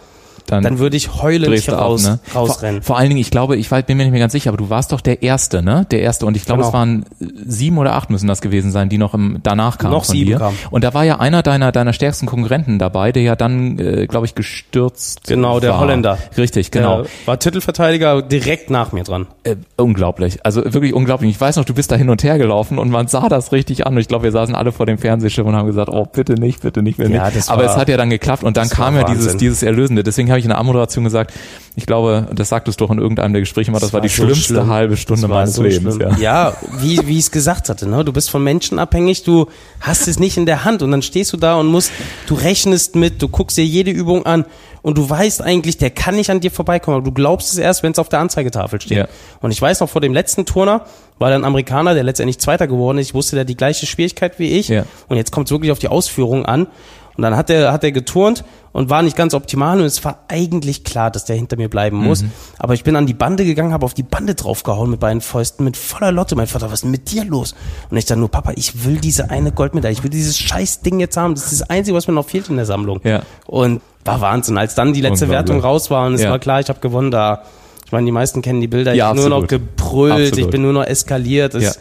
[0.53, 2.19] Dann, dann würde ich heulend du ab, raus, ne?
[2.33, 2.81] rausrennen.
[2.81, 4.57] Vor, vor allen Dingen, ich glaube, ich weiß, bin mir nicht mehr ganz sicher, aber
[4.57, 5.85] du warst doch der Erste, ne?
[5.91, 6.25] Der Erste.
[6.25, 6.67] Und ich glaube, Genau.
[6.69, 9.93] es waren äh, sieben oder acht müssen das gewesen sein, die noch im, danach kamen
[9.93, 10.37] Noch von sieben dir.
[10.37, 10.57] kamen.
[10.71, 14.25] Und da war ja einer deiner, deiner stärksten Konkurrenten dabei, der ja dann, äh, glaube
[14.25, 15.79] ich, gestürzt Genau, der war.
[15.81, 16.17] Holländer.
[16.37, 17.01] Richtig, genau.
[17.03, 19.27] Der war Titelverteidiger direkt nach mir dran.
[19.43, 20.45] Äh, unglaublich.
[20.45, 21.31] Also wirklich unglaublich.
[21.31, 23.85] Ich weiß noch, du bist da hin und her gelaufen und man sah das richtig
[23.85, 23.93] an.
[23.93, 26.61] Und ich glaube, wir saßen alle vor dem Fernsehschirm und haben gesagt, oh, bitte nicht,
[26.61, 27.37] bitte nicht, bitte Ja, nicht.
[27.37, 29.63] das Aber war- es hat ja dann geklappt und dann kam war ja dieses, dieses
[29.63, 30.03] Erlösende.
[30.03, 31.33] Deswegen habe ich in der Anmoderation gesagt,
[31.75, 34.23] ich glaube, das sagtest du doch in irgendeinem der Gespräche mal, das, war die so
[34.23, 34.67] schlimmste schlimm.
[34.69, 35.95] halbe Stunde Das meines so Lebens.
[35.95, 36.11] schlimm.
[36.19, 36.49] Ja.
[36.51, 38.05] Ja, wie, wie ich es gesagt hatte, ne?
[38.05, 39.47] du bist von Menschen abhängig, du
[39.81, 41.91] hast es nicht in der Hand und dann stehst du da und musst,
[42.27, 44.45] du rechnest mit, du guckst dir jede Übung an
[44.83, 47.81] und du weißt eigentlich, der kann nicht an dir vorbeikommen, aber du glaubst es erst,
[47.83, 48.97] wenn es auf der Anzeigetafel steht.
[48.97, 49.07] Ja.
[49.41, 50.85] Und ich weiß noch, vor dem letzten Turner
[51.19, 53.85] war da ein Amerikaner, der letztendlich Zweiter geworden ist, ich wusste, der hat die gleiche
[53.85, 54.83] Schwierigkeit wie ich Ja.
[55.07, 56.67] und jetzt kommt es wirklich auf die Ausführung an
[57.15, 60.23] und dann hat er hat er geturnt und war nicht ganz optimal und es war
[60.27, 62.23] eigentlich klar, dass der hinter mir bleiben muss.
[62.57, 65.63] Aber ich bin an die Bande gegangen, habe auf die Bande draufgehauen mit beiden Fäusten,
[65.63, 66.35] mit voller Lotte.
[66.35, 67.53] Mein Vater, was ist denn mit dir los?
[67.91, 70.99] Und ich dann nur, Papa, ich will diese eine Goldmedaille, ich will dieses scheiß Ding
[70.99, 71.35] jetzt haben.
[71.35, 72.99] Das ist das Einzige, was mir noch fehlt in der Sammlung.
[73.03, 73.21] Ja.
[73.45, 74.57] Und war Wahnsinn.
[74.57, 75.29] Als dann die letzte.
[75.29, 76.31] Wertung raus war und es Ja.
[76.31, 77.43] war klar, ich habe gewonnen, da,
[77.85, 79.77] ich meine, die meisten kennen die Bilder, ich Ja, habe nur noch absolut.
[79.77, 80.51] gebrüllt, ich Absolut.
[80.51, 81.53] bin nur noch eskaliert.
[81.53, 81.71] Es Ja.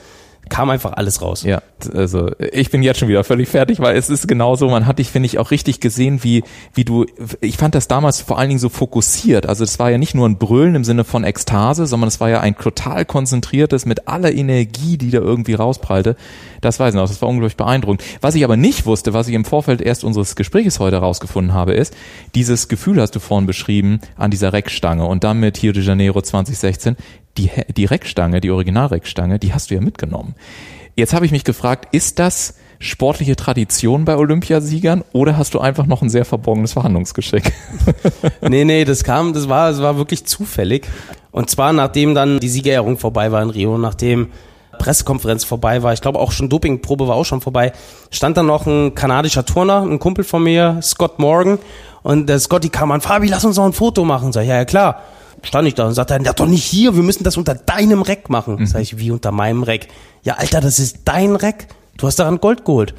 [0.52, 1.44] Kam einfach alles raus.
[1.44, 1.62] Ja,
[1.94, 5.10] also ich bin jetzt schon wieder völlig fertig, weil es ist genauso, man hat dich,
[5.10, 7.06] finde ich, auch richtig gesehen, wie, wie du,
[7.40, 9.46] ich fand das damals vor allen Dingen so fokussiert.
[9.46, 12.28] Also es war ja nicht nur ein Brüllen im Sinne von Ekstase, sondern es war
[12.28, 16.16] ja ein total konzentriertes mit aller Energie, die da irgendwie rausprallte.
[16.60, 18.04] Das weiß ich noch, das war unglaublich beeindruckend.
[18.20, 21.72] Was ich aber nicht wusste, was ich im Vorfeld erst unseres Gesprächs heute herausgefunden habe,
[21.72, 21.96] ist,
[22.34, 26.20] dieses Gefühl hast du vorhin beschrieben an dieser Reckstange und dann mit Rio de Janeiro
[26.20, 26.96] 2016,
[27.38, 30.34] die, die Reckstange, die Originalreckstange, die hast du ja mitgenommen.
[30.94, 35.86] Jetzt habe ich mich gefragt, ist das sportliche Tradition bei Olympiasiegern oder hast du einfach
[35.86, 37.52] noch ein sehr verborgenes Verhandlungsgeschick?
[38.48, 40.86] Nee, nee, das kam, das war, das war wirklich zufällig.
[41.30, 44.32] Und zwar nachdem dann die Siegerehrung vorbei war in Rio, nachdem
[44.78, 47.72] Pressekonferenz vorbei war, ich glaube auch schon Dopingprobe war auch schon vorbei,
[48.10, 51.58] stand dann noch ein kanadischer Turner, ein Kumpel von mir, Scott Morgan,
[52.02, 54.32] und der Scotty kam an, Fabi, lass uns noch ein Foto machen.
[54.32, 55.02] Sag ich, ja, ja klar.
[55.42, 58.30] Stand ich da und sagte, der doch nicht hier, wir müssen das unter deinem Reck
[58.30, 58.64] machen.
[58.66, 59.88] Sag ich, wie unter meinem Reck?
[60.22, 61.66] Ja, Alter, das ist dein Reck.
[61.96, 62.94] Du hast daran Gold geholt.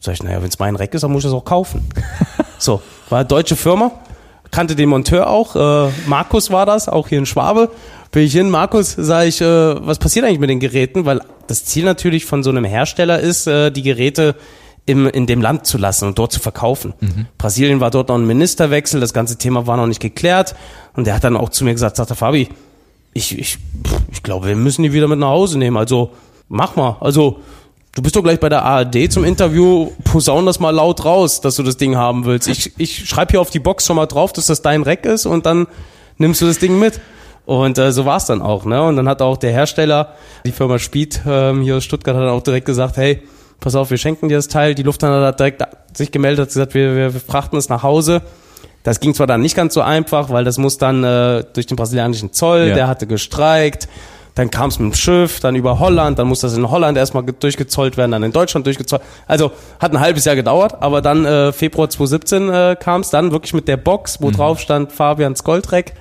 [0.00, 1.88] Sag ich, naja, wenn es mein Reck ist, dann muss ich das auch kaufen.
[2.58, 3.90] so, war eine deutsche Firma,
[4.50, 7.70] kannte den Monteur auch, äh, Markus war das, auch hier in Schwabe.
[8.12, 11.04] Bin ich hin, Markus, sag ich, äh, was passiert eigentlich mit den Geräten?
[11.04, 14.36] Weil das Ziel natürlich von so einem Hersteller ist, äh, die Geräte
[14.88, 16.94] im, in dem Land zu lassen und dort zu verkaufen.
[17.36, 20.54] Brasilien war dort noch ein Ministerwechsel, das ganze Thema war noch nicht geklärt.
[20.94, 22.48] Und der hat dann auch zu mir gesagt, sagt der Fabi,
[23.12, 23.58] ich, ich,
[24.10, 25.76] ich glaube, wir müssen die wieder mit nach Hause nehmen.
[25.76, 26.12] Also
[26.48, 26.96] mach mal.
[27.00, 27.40] Also
[27.94, 31.56] du bist doch gleich bei der ARD zum Interview, posaun das mal laut raus, dass
[31.56, 32.48] du das Ding haben willst.
[32.48, 35.26] Ich, ich schreibe hier auf die Box schon mal drauf, dass das dein Reck ist
[35.26, 35.66] und dann
[36.16, 37.00] nimmst du das Ding mit.
[37.44, 38.64] Und äh, so war's dann auch.
[38.64, 38.82] Ne?
[38.82, 42.42] Und dann hat auch der Hersteller, die Firma Speed ähm, hier aus Stuttgart, hat auch
[42.42, 43.22] direkt gesagt, hey,
[43.60, 44.74] pass auf, wir schenken dir das Teil.
[44.74, 45.62] Die Lufthansa hat direkt
[45.96, 48.22] sich gemeldet, hat gesagt, wir, wir, frachten es nach Hause.
[48.84, 51.76] Das ging zwar dann nicht ganz so einfach, weil das muss dann äh, durch den
[51.76, 52.74] brasilianischen Zoll, Ja.
[52.74, 53.88] der hatte gestreikt.
[54.34, 57.24] Dann kam es mit dem Schiff, dann über Holland, dann muss das in Holland erstmal
[57.24, 59.02] ge- durchgezollt werden, dann in Deutschland durchgezollt.
[59.26, 63.32] Also hat ein halbes Jahr gedauert, aber dann äh, Februar 2017 äh, kam es dann
[63.32, 65.94] wirklich mit der Box, wo drauf stand Fabians Goldreck,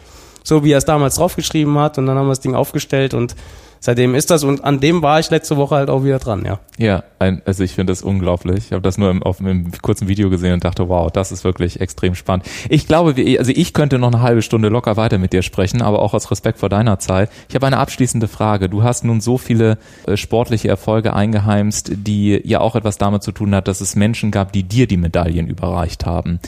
[0.44, 1.98] so wie er es damals draufgeschrieben hat.
[1.98, 3.36] Und dann haben wir das Ding aufgestellt und
[3.80, 6.60] seitdem ist das und an dem war ich letzte Woche halt auch wieder dran, ja.
[6.78, 8.66] Ja, ein, also ich finde das unglaublich.
[8.66, 11.44] Ich habe das nur im, auf einem kurzen Video gesehen und dachte, wow, das ist
[11.44, 12.46] wirklich extrem spannend.
[12.70, 15.82] Ich glaube, wir, also ich könnte noch eine halbe Stunde locker weiter mit dir sprechen,
[15.82, 17.30] aber auch aus Respekt vor deiner Zeit.
[17.50, 18.70] Ich habe eine abschließende Frage.
[18.70, 23.32] Du hast nun so viele äh, sportliche Erfolge eingeheimst, die ja auch etwas damit zu
[23.32, 26.40] tun hat, dass es Menschen gab, die dir die Medaillen überreicht haben.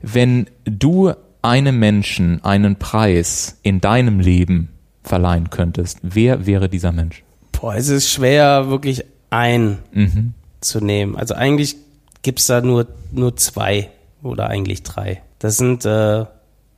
[0.00, 4.68] Wenn du einem Menschen einen Preis in deinem Leben
[5.02, 7.24] verleihen könntest, wer wäre dieser Mensch?
[7.52, 10.34] Boah, es ist schwer, wirklich einen mhm.
[10.60, 11.16] zu nehmen.
[11.16, 11.76] Also eigentlich
[12.22, 13.90] gibt's da nur, nur zwei
[14.22, 15.22] oder eigentlich drei.
[15.38, 16.24] Das sind äh,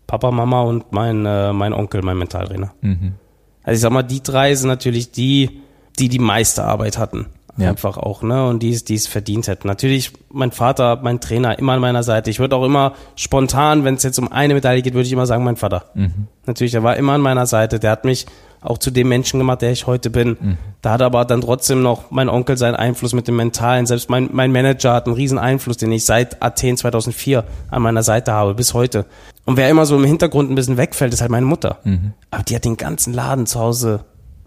[0.07, 2.73] Papa, Mama und mein, äh, mein Onkel, mein Mentaltrainer.
[2.81, 3.15] Mhm.
[3.63, 5.61] Also ich sag mal, die drei sind natürlich die,
[5.99, 7.27] die die meiste Arbeit hatten.
[7.57, 7.71] Ja.
[7.71, 8.49] Einfach auch, ne?
[8.49, 9.69] Und die es, die es verdient hätten.
[9.69, 12.31] Natürlich, mein Vater, mein Trainer, immer an meiner Seite.
[12.31, 15.27] Ich würde auch immer spontan, wenn es jetzt um eine Medaille geht, würde ich immer
[15.27, 15.85] sagen, mein Vater.
[15.95, 16.27] Mhm.
[16.47, 17.79] Natürlich, der war immer an meiner Seite.
[17.79, 18.27] Der hat mich
[18.61, 20.37] auch zu dem Menschen gemacht, der ich heute bin.
[20.41, 20.59] Mhm.
[20.83, 23.87] Da hat aber dann trotzdem noch mein Onkel seinen Einfluss mit dem Mentalen.
[23.87, 28.03] Selbst mein, mein Manager hat einen riesen Einfluss, den ich seit Athen 2004 an meiner
[28.03, 29.05] Seite habe, bis heute.
[29.45, 31.79] Und wer immer so im Hintergrund ein bisschen wegfällt, ist halt meine Mutter.
[31.85, 32.15] Mhm.
[32.31, 34.01] Aber die hat den ganzen Laden zu Hause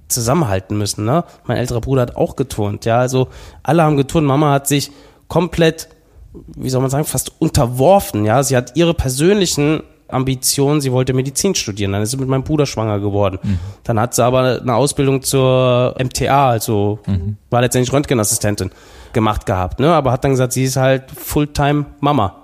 [0.08, 1.06] zusammenhalten müssen.
[1.06, 1.24] Ne?
[1.46, 2.86] Mein älterer Bruder hat auch geturnt.
[2.86, 3.28] Ja, also
[3.64, 4.28] alle haben geturnt.
[4.28, 4.92] Mama hat sich
[5.28, 5.90] komplett,
[6.34, 8.26] wie soll man sagen, fast unterworfen.
[8.26, 10.82] Ja, sie hat ihre persönlichen Ambitionen.
[10.82, 11.92] Sie wollte Medizin studieren.
[11.92, 13.40] Dann ist sie mit meinem Bruder schwanger geworden.
[13.42, 13.60] Mhm.
[13.84, 17.38] Dann hat sie aber eine Ausbildung zur MTA, also mhm.
[17.50, 18.72] war letztendlich Röntgenassistentin
[19.14, 19.80] gemacht gehabt.
[19.80, 19.94] Ne?
[19.94, 22.36] Aber hat dann gesagt, sie ist halt Fulltime Mama.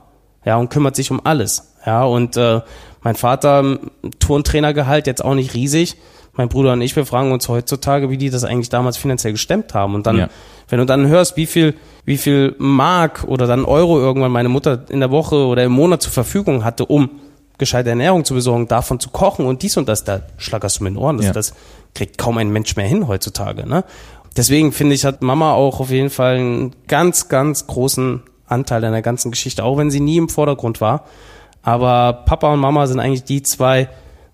[0.46, 1.74] Ja, und kümmert sich um alles.
[1.86, 2.62] Ja, und äh,
[3.02, 3.80] mein Vater,
[4.20, 5.98] Turntrainergehalt, jetzt auch nicht riesig
[6.36, 9.74] mein Bruder und ich, wir fragen uns heutzutage, wie die das eigentlich damals finanziell gestemmt
[9.74, 9.94] haben.
[9.94, 10.30] Und dann, ja.
[10.68, 14.86] wenn du dann hörst, wie viel, wie viel Mark oder dann Euro irgendwann meine Mutter
[14.90, 17.10] in der Woche oder im Monat zur Verfügung hatte, um
[17.60, 20.94] gescheite Ernährung zu besorgen, davon zu kochen und dies und das, da schlackerst du mit
[20.94, 21.18] den Ohren.
[21.18, 21.34] Das, ja.
[21.34, 21.54] das
[21.94, 23.70] kriegt kaum ein Mensch mehr hin heutzutage.
[23.70, 23.84] Ne?
[24.36, 28.92] Deswegen finde ich, hat Mama auch auf jeden Fall einen ganz, ganz großen Anteil an
[28.92, 31.06] der ganzen Geschichte, auch wenn sie nie im Vordergrund war.
[31.62, 33.88] Aber Papa und Mama sind eigentlich die zwei,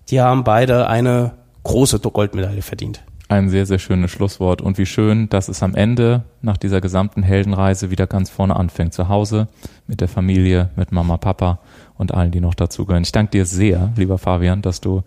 [0.08, 1.32] die haben beide eine
[1.62, 3.02] große Goldmedaille verdient.
[3.28, 4.60] Ein sehr, sehr schönes Schlusswort.
[4.60, 8.92] Und wie schön, dass es am Ende nach dieser gesamten Heldenreise wieder ganz vorne anfängt.
[8.92, 9.46] Zu Hause,
[9.86, 11.60] mit der Familie, mit Mama, Papa
[11.96, 13.04] und allen, die noch dazugehören.
[13.04, 15.04] Ich danke dir sehr, lieber Fabian, dass du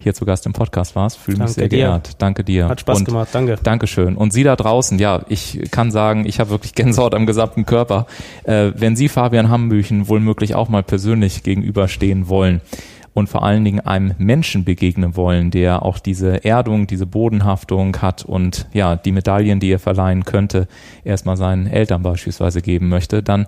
[0.00, 1.18] hier zu Gast im Podcast warst.
[1.18, 1.76] Fühle mich sehr dir.
[1.76, 2.20] geehrt.
[2.20, 2.68] Danke dir.
[2.68, 3.56] Hat Spaß und gemacht, danke.
[3.62, 4.16] Dankeschön.
[4.16, 8.06] Und Sie da draußen, ja, ich kann sagen, ich habe wirklich Gänsehaut am gesamten Körper.
[8.44, 12.62] Äh, wenn Sie Fabian Hambüchen wohl möglich auch mal persönlich gegenüberstehen wollen,
[13.12, 18.24] und vor allen Dingen einem Menschen begegnen wollen, der auch diese Erdung, diese Bodenhaftung hat
[18.24, 20.68] und ja, die Medaillen, die er verleihen könnte,
[21.04, 23.46] erstmal seinen Eltern beispielsweise geben möchte, dann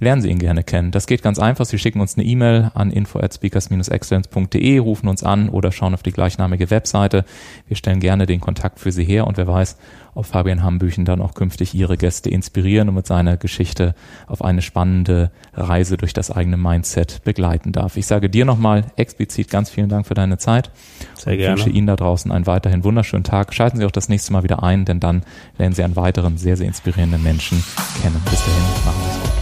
[0.00, 0.90] lernen Sie ihn gerne kennen.
[0.90, 1.64] Das geht ganz einfach.
[1.64, 6.02] Sie schicken uns eine E-Mail an info at speakers-excellence.de, rufen uns an oder schauen auf
[6.02, 7.24] die gleichnamige Webseite.
[7.68, 9.76] Wir stellen gerne den Kontakt für Sie her und wer weiß,
[10.14, 13.94] ob Fabian Hambüchen dann auch künftig Ihre Gäste inspirieren und mit seiner Geschichte
[14.26, 17.96] auf eine spannende Reise durch das eigene Mindset begleiten darf.
[17.96, 20.70] Ich sage dir nochmal explizit ganz vielen Dank für deine Zeit.
[21.14, 21.54] Sehr gerne.
[21.54, 23.54] Ich wünsche Ihnen da draußen einen weiterhin wunderschönen Tag.
[23.54, 25.22] Schalten Sie auch das nächste Mal wieder ein, denn dann
[25.58, 27.62] lernen Sie einen weiteren sehr, sehr inspirierenden Menschen
[28.02, 28.20] kennen.
[28.28, 29.41] Bis dahin, machen Sie es gut.